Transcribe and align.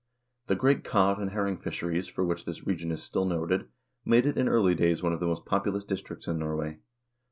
The 0.47 0.55
great 0.55 0.83
cod 0.83 1.19
and 1.19 1.29
herring 1.29 1.57
fisheries 1.57 2.07
for 2.07 2.23
which 2.25 2.45
this 2.45 2.65
region 2.65 2.91
is 2.91 3.03
still 3.03 3.23
noted, 3.23 3.67
made 4.03 4.25
it 4.25 4.35
in 4.35 4.49
early 4.49 4.73
days 4.73 5.03
one 5.03 5.13
of 5.13 5.19
the 5.19 5.27
most 5.27 5.45
populous 5.45 5.85
districts 5.85 6.27
in 6.27 6.39
Norway. 6.39 6.79